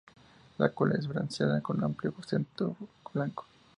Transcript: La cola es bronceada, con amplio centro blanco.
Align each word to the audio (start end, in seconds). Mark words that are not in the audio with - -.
La 0.57 0.69
cola 0.69 0.95
es 0.97 1.07
bronceada, 1.07 1.61
con 1.61 1.83
amplio 1.83 2.11
centro 2.25 2.75
blanco. 3.13 3.45